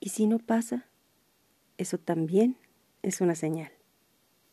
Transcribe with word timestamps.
Y 0.00 0.08
si 0.08 0.26
no 0.26 0.38
pasa, 0.38 0.86
eso 1.76 1.98
también 1.98 2.56
es 3.02 3.20
una 3.20 3.34
señal. 3.34 3.70